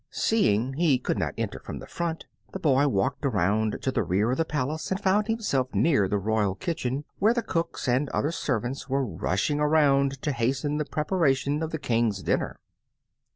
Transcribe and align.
Seeing 0.09 0.73
he 0.73 0.97
could 0.97 1.19
not 1.19 1.35
enter 1.37 1.59
from 1.59 1.77
the 1.77 1.85
front, 1.85 2.25
the 2.53 2.59
boy 2.59 2.87
walked 2.87 3.23
around 3.23 3.77
to 3.83 3.91
the 3.91 4.01
rear 4.01 4.31
of 4.31 4.37
the 4.37 4.43
palace 4.45 4.89
and 4.89 4.99
found 4.99 5.27
himself 5.27 5.75
near 5.75 6.07
the 6.07 6.17
royal 6.17 6.55
kitchen, 6.55 7.03
where 7.19 7.35
the 7.35 7.43
cooks 7.43 7.87
and 7.87 8.09
other 8.09 8.31
servants 8.31 8.89
were 8.89 9.05
rushing 9.05 9.59
around 9.59 10.19
to 10.23 10.31
hasten 10.31 10.77
the 10.77 10.85
preparation 10.85 11.61
of 11.61 11.69
the 11.69 11.77
King's 11.77 12.23
dinner. 12.23 12.59